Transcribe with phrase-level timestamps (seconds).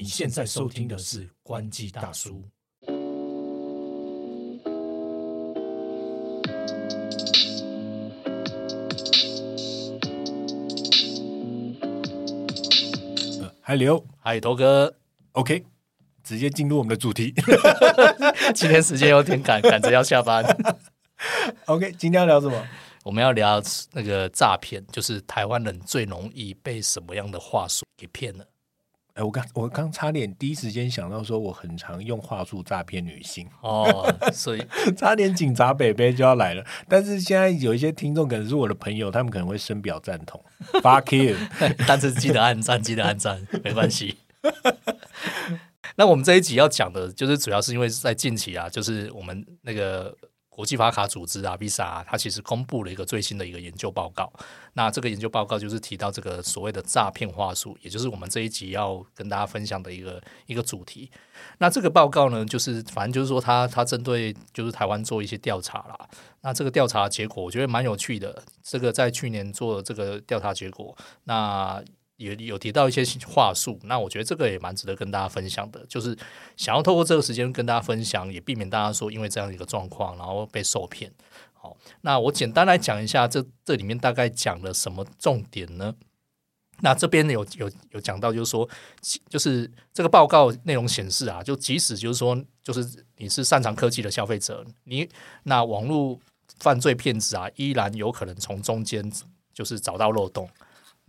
[0.00, 2.48] 你现在收听的是关机大叔。
[13.60, 14.94] 还留嗨，头哥
[15.32, 15.64] ，OK，
[16.22, 17.34] 直接进入我们的主题。
[18.54, 20.44] 今天时间有点赶，赶着要下班。
[21.66, 22.68] OK，今天要聊什么？
[23.02, 23.60] 我们要聊
[23.90, 28.46] 那个诈骗，就是台湾人最容易被什么样的话术给骗了？
[29.18, 34.64] 哎，我刚我刚差点第一时间想到说，我很常用话术诈骗女性，哦，所以
[34.96, 36.64] 差点警察北北就要来了。
[36.88, 40.40] 但是现在有一些听众可能是我的朋友，他们可能会深表赞同。
[40.74, 41.36] Fuck you！
[41.84, 44.18] 但是记得按赞，记得按赞，没关系。
[45.96, 50.16] 那我们这一集要讲的，就是主要是因为在近期啊，就是我们那个
[50.58, 54.28] 国际发卡组织啊，Visa，啊它其实公布了一个最新的一个研究报告。
[54.72, 61.08] 那这个研究报告就是提到这个所谓的诈骗话术，也就是我们这一集要跟大家分享的一个一个主题。
[61.58, 66.08] 那这个报告呢，就是反正就是说它它针对就是台湾做一些调查啦。
[66.40, 68.42] 那这个调查结果我觉得蛮有趣的。
[68.60, 71.80] 这个在去年做的这个调查结果，那
[72.18, 73.80] 也有提到一些话术。
[73.84, 76.14] 那我觉得这个也蛮值得跟大家分享的，就是
[76.56, 81.10] 想要透过这个时间跟大家分享，也避免大家说因为这样一个状况然后被受骗。
[81.54, 85.94] 好，那我简单来讲一下这这里面大概讲了什么重点呢？
[86.80, 88.68] 那这边有有有讲到，就是说，
[89.28, 95.08] 就是这个报告内容显示啊，就即使就是说，就是你是擅长科技的消费者，你
[95.42, 96.16] 那网络
[96.60, 99.12] 犯罪骗子啊，依然有可能从中间
[99.52, 100.48] 就是找到漏洞。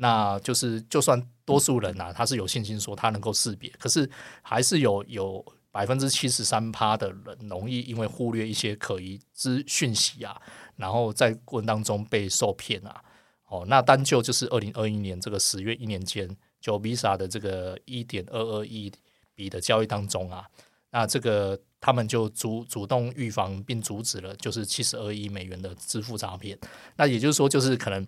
[0.02, 4.10] 那就是就算多数人啊，他是有信心说他能够识别，可是
[4.42, 10.42] 还是有有百分之七十三趴的人容易因为忽略一些可疑之讯息啊，
[10.78, 13.04] 然后在过程当中被受骗啊。
[13.48, 16.30] 哦，那单就就是二零二一年这个十月一年间，
[16.62, 18.92] 就 Visa 的这个一点二二亿
[19.36, 20.46] 笔的交易当中啊，
[20.92, 26.58] 那这个他们就主主动预防并阻止了，就是七十二亿美元的支付诈骗。
[26.96, 28.06] 那也就是说，就是可能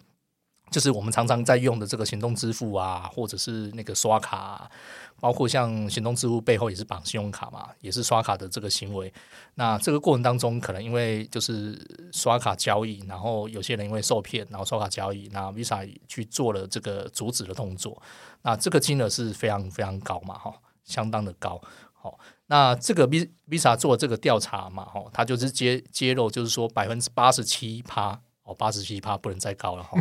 [0.72, 4.72] 就是我们常常在用的这个行动支付啊，或者是那个刷卡、啊，
[5.20, 9.14] 包括像行动支付背后也是绑信用卡嘛，也是刷卡的这个行为。
[9.56, 11.78] 那这个过程当中，可能因为就是
[12.14, 18.02] 刷卡交易，然后有些人因为受骗，然后刷卡交易，那 Visa 去做了这个阻止的动作。
[18.44, 20.54] 那这个金额是非常非常高嘛，哈，
[20.86, 21.62] 相当的高。
[21.94, 22.18] 好，
[22.48, 23.06] 那这个
[23.50, 28.20] Visa 做这个调查嘛，哈，它就是揭揭露，就是说百分之八十七趴，
[28.52, 29.98] 哦，八十七趴不能再高了哈。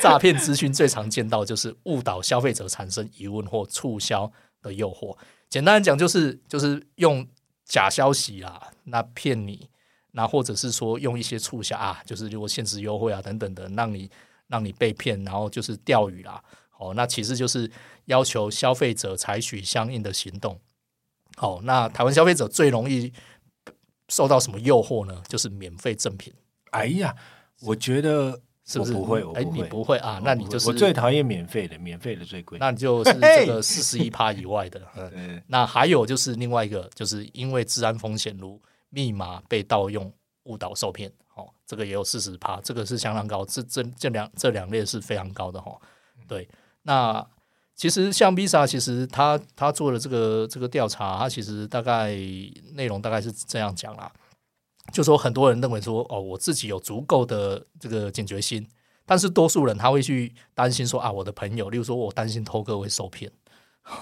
[0.00, 4.30] 诈骗资讯最常见到就是误导消费者产生疑问或促销
[4.62, 5.16] 的诱惑。
[5.48, 7.26] 简单来讲，就是就是用
[7.64, 9.68] 假消息啦，那骗你，
[10.12, 14.10] 那或者是说用一些促销啊，就是如果限时优惠啊等等的，让你
[14.46, 16.42] 让你被骗，然后就是钓鱼啦。
[16.78, 17.70] 哦，那其实就是
[18.04, 20.60] 要求消费者采取相应的行动。
[21.36, 23.12] 好，那台湾消费者最容易
[24.08, 25.22] 受到什么诱惑呢？
[25.28, 26.32] 就是免费赠品，
[26.70, 27.14] 哎呀，
[27.62, 28.92] 我觉得是不是？
[28.92, 30.20] 不会，哎，你不会啊？
[30.24, 32.58] 那你就是我最讨厌免费的，免费的最贵。
[32.58, 34.80] 那你就是这个四十一趴以外的。
[34.96, 40.12] 嗯，嗯，那还有就是另外一个，就是因为治安风险如密码被盗用、
[40.44, 43.44] 误导受骗，哦，这个也有四十趴，这个是相当高。
[43.44, 45.80] 这这这两这两列是非常高的哈、哦。
[46.26, 46.48] 对，
[46.82, 47.26] 那
[47.74, 52.10] 其实像 Visa，其实他他做的这个这个调查，他其实大概
[52.74, 54.12] 内容大概是这样讲啦，
[54.92, 58.66] 就说很多人认为说，哦，我自己有足够的这个警觉心，
[59.06, 63.30] 但是多数人他会去担心说啊，我的朋友，例如说我担心偷哥会受骗。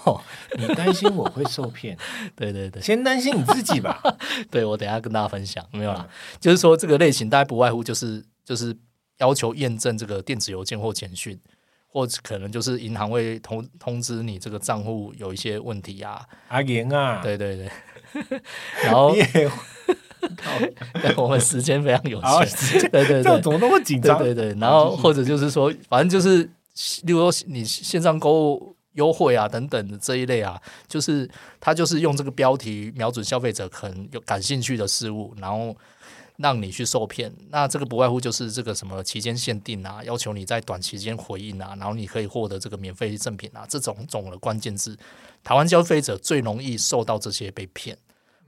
[0.03, 0.19] 哦，
[0.57, 1.97] 你担心我会受骗，
[2.35, 4.01] 对对对，先担心你自己吧。
[4.51, 6.05] 对我等一下跟大家分享，没有啦，
[6.41, 8.75] 就是说这个类型大概不外乎就是就是
[9.19, 11.39] 要求验证这个电子邮件或简讯，
[11.87, 18.41] 或者可能就是银行会通通知你这个账户有一些问题啊，阿言啊，对对对，
[18.83, 19.15] 然后
[21.17, 24.17] 我们时间非常有限，对对对这怎么那么紧张？
[24.17, 26.43] 对对对，然后或者就是说，反正就是，
[27.03, 31.29] 例如说你线上购物优惠啊等等的这一类啊，就是
[31.59, 35.75] 他就是用这个标题瞄准消费者可能有感兴趣的事物，然后
[36.37, 37.31] 让你去受骗。
[37.49, 44.97] 那这个不外乎就是这个什么期间限定啊，要求你在短期间回应啊，然后你可以获得这个免费赠品啊，这种种的关键字，
[45.43, 47.97] 台湾消费者最容易受到这些被骗。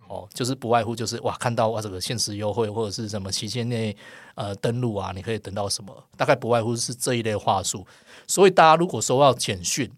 [0.09, 3.95] 哦，就是不外乎就是哇，看到哇这个限时优惠或者是什么期间内
[4.33, 7.85] 呃登录啊，你可以等到什么，大概不外乎是这一类话术。
[8.27, 9.89] 所以大家如果收到简讯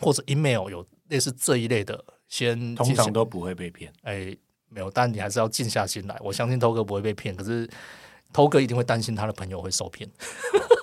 [0.00, 3.92] 或者 email 有类似这一类的，先通常都不会被骗。
[4.02, 4.34] 哎
[4.68, 6.16] 没有，但你还是要静下心来。
[6.20, 7.68] 我相信偷哥不会被骗，可是
[8.32, 10.08] 偷哥一定会担心他的朋友会受骗。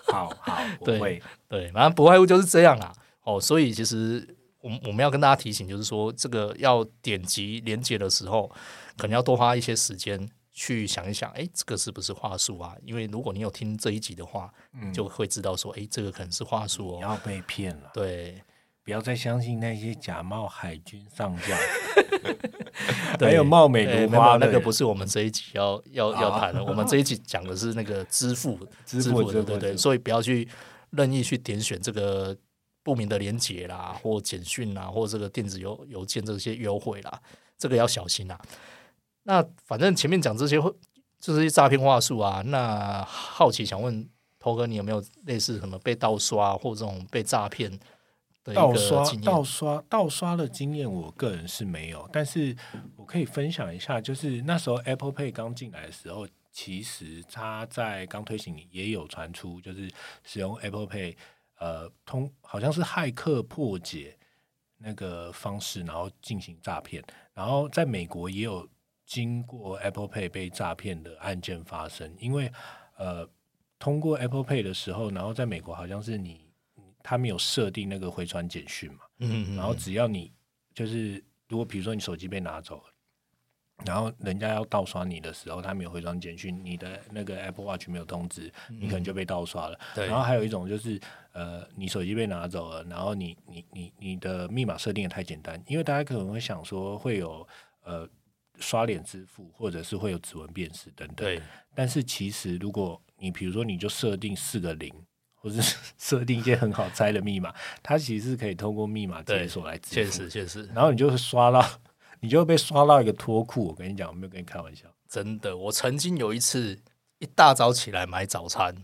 [0.07, 1.23] 好好， 我对会。
[1.47, 2.93] 对，反正不外乎就是这样啦。
[3.23, 4.27] 哦，所以其实
[4.61, 8.51] 我我们要跟大家提醒，就是说这个要点击连接的时候，
[8.97, 12.75] 可能要多花一些时间去想一想，哎，这个是不是话术啊？
[12.83, 14.93] 因为如果你有听这一集的话，嗯。
[14.93, 16.95] 就会知道说，哎，这个可能是话术哦。
[16.97, 18.41] 你要被骗了，对，
[18.83, 21.57] 不要再相信那些假冒海军上将，
[23.17, 29.77] 对 还有貌美如花那个不是我们这一集要要要谈的，我们这一集讲的是那个支付 支付的，对对，支付支付。
[29.77, 30.45] 所以不要去
[30.89, 32.35] 任意去点选这个
[32.83, 37.21] 不明的连接啦，或简讯啦，或这个电子邮邮件这些优惠啦，
[37.57, 38.39] 这个要小心啦。
[39.23, 40.73] 那反正前面讲这些会
[41.19, 44.09] 就是一些诈骗话术啊，那好奇想问
[44.39, 47.69] 头哥，你有没有类似什么被盗刷或这种被诈骗
[48.43, 49.25] 的盗刷经验？
[49.25, 52.55] 盗刷盗刷的经验，我个人是没有，但是
[52.95, 59.91] 我可以分享一下，就是那时候 Apple Pay 刚进来的时候，其实它在刚推行也有传出，就是
[60.23, 61.15] 使用 Apple Pay，
[61.59, 64.17] 呃，通好像是骇客破解
[64.77, 67.03] 那个方式，然后进行诈骗，
[67.33, 68.67] 然后在美国也有
[69.05, 72.51] 经过 Apple Pay 被诈骗的案件发生，因为
[72.97, 73.29] 呃，
[73.77, 76.47] 通过 Apple Pay 的时候，然后在美国好像是你。
[77.01, 80.33] 他们有设定那个回传简讯嘛，嗯，嗯，然后只要你
[80.73, 82.83] 就是如果比如说你手机被拿走了，
[83.85, 89.79] 然后人家要盗刷你的时候，他没有回传简讯，你的那个 Apple Watch 没有通知，你可能就被盗刷了。
[89.95, 90.99] 嗯，然后还有一种就是
[91.31, 97.47] 呃，你手机被拿走了，然后你你你你的密码设定也太简单，因为大家可能会想说会有
[97.83, 98.07] 呃
[98.59, 101.15] 刷脸支付，或者是会有指纹辨识等等。
[101.15, 101.41] 对，
[101.73, 104.93] 但是其实如果你比如说你就设定四个零。
[105.41, 110.11] 或者是 设定一些很好猜的密码，它其实是可以通过密码解锁来支确付。
[110.11, 111.65] 实确实，然后你就会刷到，
[112.21, 113.67] 你就会被刷到一个脱裤。
[113.67, 114.87] 我跟你讲，我没有跟你开玩笑。
[115.07, 116.79] 真的，我曾经有一次
[117.19, 118.75] 一大早起来买早餐，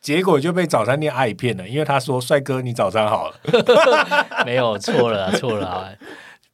[0.00, 3.40] 结果就被早餐店阿姨骗了，因为他说：“帅哥，你早餐好了。
[4.46, 5.92] 没有错了啊，错了啊，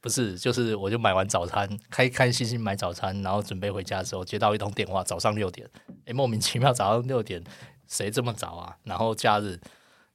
[0.01, 5.69] 不是，就是我就买完早餐，开开心心买早餐，然后准备回家的时候，接到一通电话，早上六点，
[6.05, 7.41] 诶，莫名其妙早上六点，
[7.87, 8.75] 谁这么早啊？
[8.83, 9.57] 然后假日，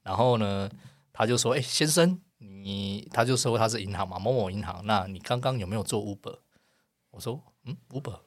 [0.02, 0.68] 然后呢，
[1.12, 6.38] 他就说：“哎、先生，你，他就说他是银行嘛，某某银行，那你刚刚有没有做 Uber？”
[7.10, 8.18] 我说：“嗯，Uber，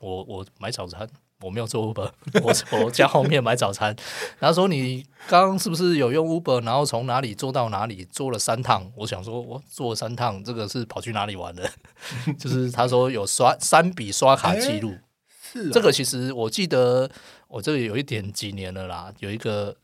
[0.00, 1.08] 我我买早餐。”
[1.40, 2.10] 我没有做 Uber，
[2.42, 3.94] 我我家后面买早餐。
[4.40, 8.90] 然后说你刚刚是不是有用 Uber，然后从哪里坐到哪里，坐了三趟？
[8.96, 11.70] 我想说，我坐了三趟，这个是跑去哪里玩的？
[12.36, 14.96] 就是他说有刷三笔刷卡记录，”
[15.40, 17.08] 是啊这个其实我记得
[17.46, 19.76] 我这里有一点几年了啦，有一个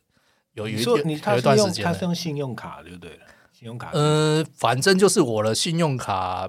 [0.55, 0.99] 有有一有
[1.39, 6.49] 一段时间他是用信用卡对不对了，信用卡呃，反正就是我的信用卡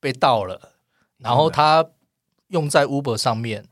[0.00, 0.72] 被盗了，
[1.18, 1.84] 然后他
[2.48, 3.68] 用在 Uber 上面，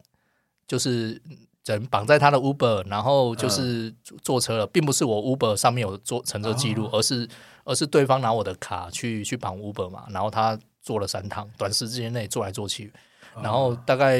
[0.66, 1.22] 就是
[1.64, 7.26] 人绑在他的 Uber，然后就是坐坐车了，并不是我 Uber 上面有坐乘车记录，哦而是
[7.64, 12.92] 而是对方拿我的卡去去绑 Uber 嘛，然后他坐了三趟，短时间内坐来坐去，
[13.42, 14.18] 然后大概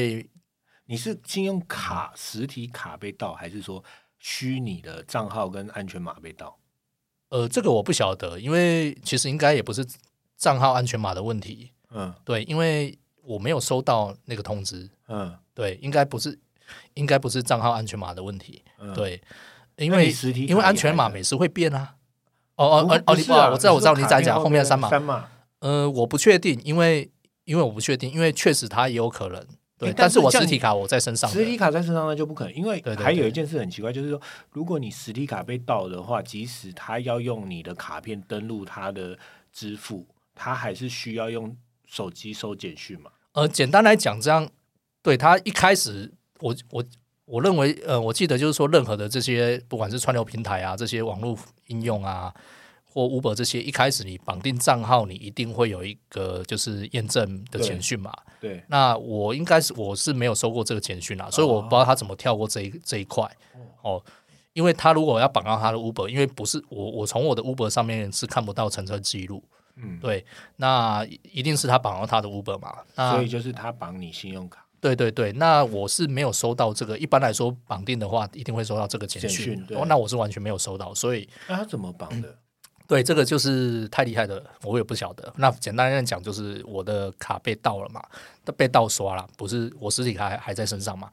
[0.87, 3.85] 你是信用卡实体卡被盗，还是说
[4.19, 6.57] 虚拟的账号跟安全码被盗？
[7.29, 9.85] 呃，这个我不晓得，因为其实应该也不是
[10.37, 12.13] 账号安全码的问题，嗯。
[12.25, 16.39] 对，因为我没有收到那个通知，嗯，对，应该不是，
[16.95, 19.21] 应该不是账号安全码的问题，嗯，对，
[19.77, 21.95] 因为实体因为安全码每次会变啊。
[22.55, 25.29] 哦哦哦哦，你是啊，我知道我知道你在讲后面的三码，三码，
[25.59, 27.11] 呃，我不确定，因为
[27.45, 29.45] 因为我不确定，因为确实它也有可能，
[29.79, 39.19] 对，但是我实体卡我在身上，实体卡在身上那就不可能，因为还有一件事很奇怪，就是说，如果你实体卡被盗的话，即使他要用你的卡片登录他的
[39.53, 41.55] 支付，他还是需要用
[41.85, 43.11] 手机收简讯嘛？
[43.33, 44.49] 呃，简单来讲，这样
[45.03, 46.83] 对他一开始，我我
[47.27, 52.33] 我认为，呃，我记得就是说，任何的这些不管是串流平台啊，这些网络应用啊，
[52.97, 58.11] 或 Uber 这些，一开始你绑定账号，你一定会有一个就是验证的简讯嘛。
[58.41, 63.31] 对，那我应该是我是没有收过这个简讯啊，所以我不知道他怎么跳过这一这一块
[63.83, 64.03] 哦。
[64.55, 70.25] 因为他如果要绑到他的 Uber，因为不是我我从我的 Uber 上面是看不到乘车记录，嗯，对，
[70.57, 72.79] 那一定是他绑到他的 Uber 嘛。
[72.95, 76.99] 那所以就是他绑你信用卡，对对对，那我是没有收到这个。
[76.99, 82.35] 一般来说，绑定的话一定会收到这个简简讯哦，那我是完全没有收到，所以那他怎么绑的？
[82.87, 85.33] 对这个就是太厉害的，我也不晓得。
[85.37, 88.03] 那简单来讲，就是我的卡被盗了嘛，
[88.57, 91.11] 被盗刷了，不是我实体卡还还在身上嘛。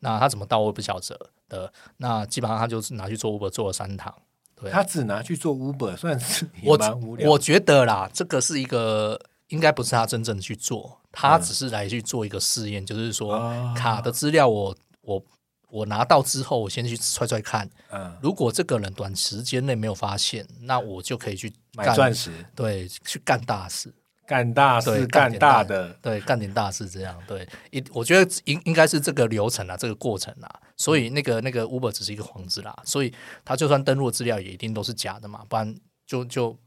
[0.00, 1.18] 那他怎么盗我也不晓得
[1.48, 1.72] 的。
[1.96, 4.14] 那基本上他就是拿去做 Uber 做了三趟。
[4.54, 6.78] 对他只拿去做 Uber，算是我。
[7.24, 15.22] 我觉得啦，这个是一个应该不是他真正去做，他嗯只是来去做一个试验，就是说啊卡的资料我我
[15.68, 23.92] 我拿到之后，我先去揣揣看，嗯，如果这个人短时间内没有发现，那我就可以去买干钻石，对，去干大事。
[24.28, 35.72] 干大事，干大大的，对，干点大事这样，对，一我觉得应应该是这个流程啊，这个过程啊，所以那个那个 Uber 只是一个幌子啦，所以他就算登录资料也一定都是假的嘛，不然
[36.04, 36.58] 就就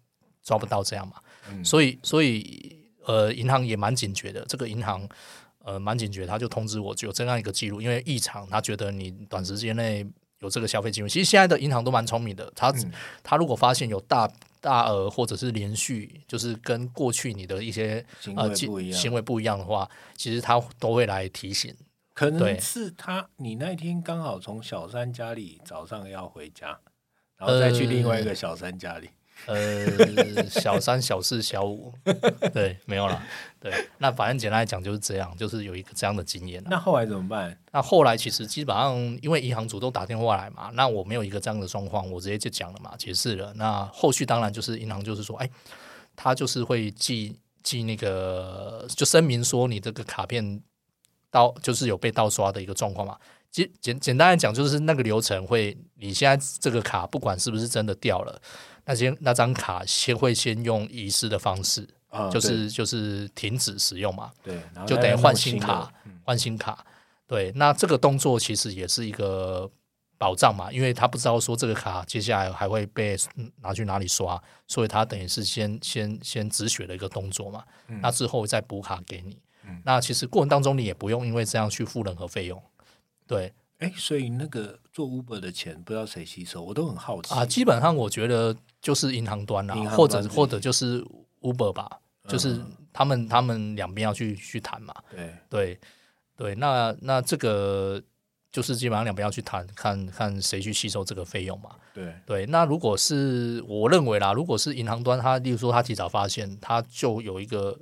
[0.41, 1.15] 抓不到这样嘛，
[1.51, 1.65] 嗯。
[1.65, 5.05] 所以所以呃，银行也蛮警觉的，这个银行
[5.63, 10.05] 呃蛮警觉，他就通知我有这样一个记录，因为异常，他觉得你短时间内
[10.39, 12.91] 有这个消费记录，其实现在的银行都蛮聪明的，他、嗯
[13.23, 14.29] 他如果发现有大
[14.61, 21.75] 大额或者是连续，就是跟过去你的一些行呃记为不一样行为不一样的话，其实他都会来提醒。
[22.13, 26.77] 可对能是他，你那天刚好从小三家里早上要回家，
[27.37, 29.07] 然后再去另外一个小三家里。
[29.07, 29.13] 呃，
[30.49, 31.93] 小三、小四、小五，
[32.53, 33.21] 对，没有了。
[33.59, 36.69] 对，那反正简单来讲就是这样，就是有一个这样的经验啦。
[36.71, 37.57] 那后来怎么办？
[37.71, 43.53] 那后来其实基本上，因为银行主动打电话来嘛，那我没有一个这样的状况，我直接就讲了嘛，解释了。
[43.55, 45.49] 那后续当然就是银行就是说，哎，
[46.15, 50.61] 他就是会寄寄那个，就声明说你这个卡片
[51.29, 53.17] 盗就是有被盗刷的一个状况嘛。
[53.51, 58.39] 简简简单来讲，就是那个流程会，你现在这个卡不管是不是真的掉了，
[58.89, 64.31] 那先那张卡先会先用遗失的方式，啊，就是就是停止使用嘛。
[64.41, 66.83] 对，就等于换新卡嗯，换新卡。
[67.27, 69.69] 对，那这个动作其实也是一个
[70.17, 77.63] 保障嘛，因为他不知道说这个卡接下来还会被嗯拿去哪里刷，所以他等于是先先先止血的一个动作嘛。
[77.89, 79.37] 嗯那之后再补卡给你。
[79.67, 82.59] 嗯那其实过程当中你也不用因为这样去付任何费用。
[83.27, 91.03] 对哎，所以那个做 Uber 的钱不知道谁吸收，我都很好奇啊，基本上我觉得就是银行端啦或者或者就是
[91.41, 94.93] Uber 吧，就是嗯他们他们两边要去去谈嘛。
[95.09, 95.79] 对，对
[96.35, 98.01] 对，那那这个
[98.51, 101.75] 就是基本上两边要去谈，看看谁去吸收这个费用嘛。
[101.93, 107.77] 对，对，那如果是我认为啦，如果是银行端，他例如说他提早发现，他就有一个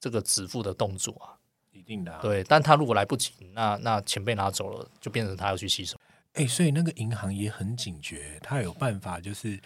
[0.00, 1.36] 这个止付的动作啊。
[1.72, 5.96] 一定的、啊。，对，但他如果来不及，那那钱被拿走了，就变成他要去吸收。
[6.34, 9.60] 哎，所以那个银行也很警觉，他有办法，就是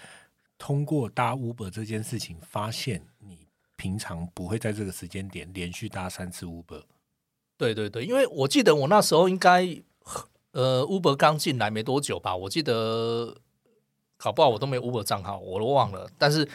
[0.65, 6.83] 通过搭 Uber 这件事情，发现你平常不会在这个时间点连续搭三次 Uber。
[7.59, 9.61] 对对对，因为我记得我那时候应该
[10.53, 13.37] 呃，Uber 刚进来没多久吧，我记得
[14.17, 16.11] 搞不好我都没 Uber 账号，我都忘了。
[16.17, 16.49] 但是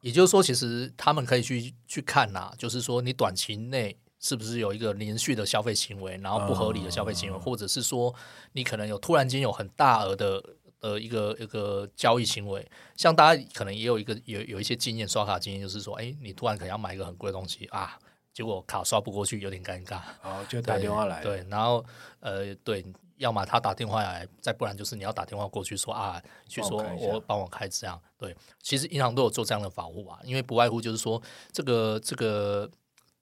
[0.00, 8.14] 也就是说，其实他们可以去去看呐、就是说你短期内是不是有一个连续的消费行为，然后不合理的消费行为，嗯或者是说
[8.52, 10.42] 你可能有突然间有很大额的。
[10.82, 17.96] 的一个一个交易行为，像大家可能也有一个有有一些经验，刷卡经验，就是说，哎，你突然可能要买一个很贵的东西啊，
[18.34, 20.00] 结果卡刷不过去，有点尴尬。
[20.22, 21.84] 哦，就打电话来，，对，然后
[22.18, 22.84] 呃，对，
[23.18, 28.00] 要么他打电话来，再不然就是你要打电话过去说啊，去说我帮我开这样。
[28.18, 31.22] 对，其实银行都有做这样的保护啊，因为不外乎就是说
[31.52, 32.68] 这个这个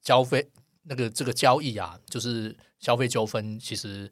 [0.01, 0.49] 交费
[0.83, 4.11] 那个这个交易啊，就是消费纠纷，其实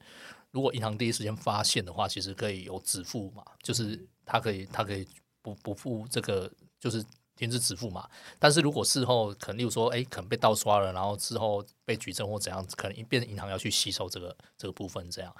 [0.52, 5.08] 如果银行第一时间发现的话，其实可以有止付嘛，就是他可以他可以
[5.42, 7.04] 不不付这个就是。
[7.40, 8.06] 停止止付嘛，
[8.38, 15.34] 但是如果事后可能，例如说，哎，可能被盗刷了，然后之后被举证或怎样，可能变成银行要去吸收这个这个部分，这样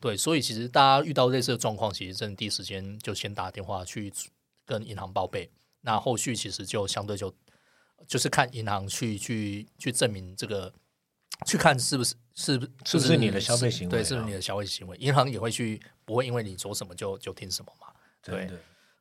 [0.00, 4.10] 对，所以其实大家遇到类似的状况，其实真的第一时间就先打电话去
[4.64, 5.50] 跟银行报备，
[5.82, 7.30] 那后续其实就相对就
[8.08, 10.72] 就是看银行去去去证明这个，
[11.46, 17.88] 去看是不是是不是不是你的消费行为对，啊是不是你的消费行为，银行也会去不会因为你做什么就就听什么嘛，
[18.22, 18.58] 对的。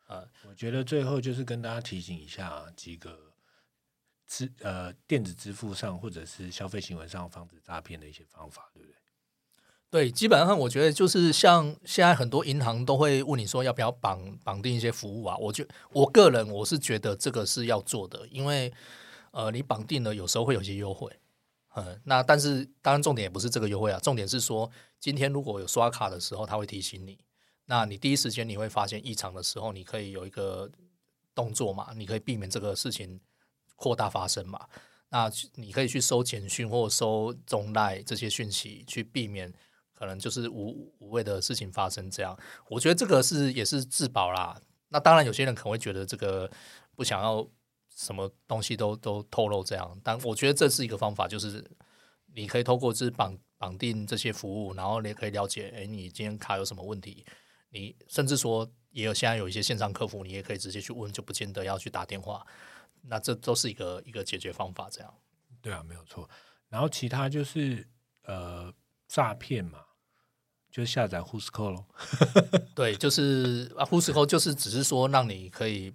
[0.07, 3.17] 呃，我觉得最后就是跟大家提醒一下几个
[4.27, 8.95] 支呃电子支付上或者是消费行为上防止诈骗的一些方法，对不对？
[9.89, 18.73] 对，基本上我觉得就是像现在很多银行都会问你说要不要绑绑定一些服务啊，我觉我个人我是觉得这个是要做的，因为
[19.31, 21.09] 呃你绑定了有时候会有些优惠，
[21.75, 27.17] 嗯，那但是当然重点也不是这个优惠啊，重点是说今天如果有刷卡的时候，他会提醒你，
[27.65, 30.69] 那你第一时间你会发现异常的时候，你可以有一个
[31.33, 33.19] 动作嘛，你可以避免这个事情
[33.75, 34.67] 扩大发生嘛。
[35.09, 39.53] 那你可以去收简讯或收中赖这些讯息，去避免
[39.93, 42.09] 可能就是无无谓的事情发生。
[42.09, 42.37] 这样，
[42.69, 44.59] 我觉得这个是也是自保啦。
[44.89, 46.49] 那当然，有些人可能会觉得这个
[46.95, 47.45] 不想要
[48.01, 51.63] 什么东西都都透露这样，但我觉得这是一个方法，就是
[52.33, 57.23] 你可以透过就是绑绑定这些服务，然后你也可以了解，哎，你今天卡有什么问题，
[57.69, 62.43] 你甚至说也有现在有一些线上客服，你也可以直接去问，就不见得要去打电话。
[63.03, 65.13] 那这都是一个一个解决方法，这样。
[65.61, 66.27] 对啊，没有错。
[66.69, 67.87] 然后其他就是
[68.23, 68.73] 呃
[69.07, 69.79] 诈骗嘛，
[70.71, 71.85] 就下载 Who's Call 咯。
[72.73, 75.93] 对，就是啊，呼士扣就是只是说让你可以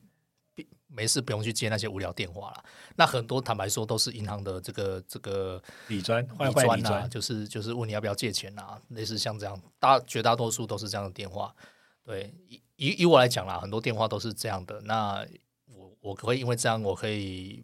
[0.96, 2.64] 没事不用去接那些无聊电话了。
[2.96, 11.54] 那很多坦白说都是银行的这个这个理专坏理坏理专啊，就是就是问你要不要借钱啊，类似像这样，大绝大多数都是这样的电话。
[12.02, 14.80] 对，以以以我来讲啦，很多电话都是这样的。
[14.82, 15.26] 那
[15.66, 17.62] 我我可以因为这样，我可以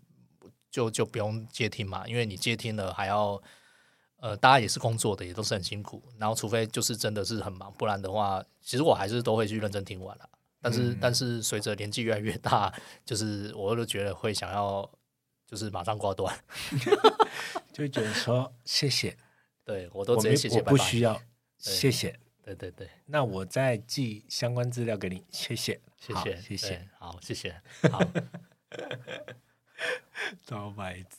[0.70, 3.40] 就就不用接听嘛，因为你接听了还要
[4.16, 6.02] 呃，大家也是工作的，也都是很辛苦。
[6.18, 10.28] 然后除非就是真的是很忙，不然的话，其实我还是都会去认真听完啦。
[10.62, 12.72] 但是、嗯但是随着年纪越来越大，
[13.04, 14.88] 就是我都觉得会想要
[15.46, 16.34] 就是马上挂断。
[17.72, 19.16] 就会觉得说谢谢，
[19.64, 20.62] 对我都直接谢谢。
[20.62, 21.20] 不需要，
[21.58, 22.18] 谢谢。
[22.44, 28.00] 对对对，那我再寄相关资料给你，谢谢，谢谢谢谢，好谢谢，好
[30.44, 31.18] 超白痴。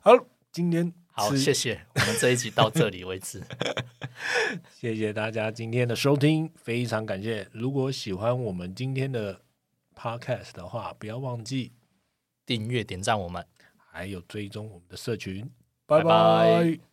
[0.00, 0.12] 好，
[0.52, 3.42] 今天好谢谢，我们这一集到这里为止。
[4.78, 7.46] 谢谢大家今天的收听，非常感谢。
[7.52, 9.40] 如果喜欢我们今天的
[9.94, 11.72] podcast 的话，不要忘记
[12.44, 13.44] 订阅点赞我们。
[13.92, 15.50] 还有追踪我们的社群。
[15.84, 16.89] 拜拜拜